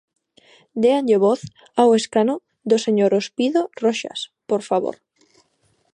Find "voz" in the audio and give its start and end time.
1.25-1.41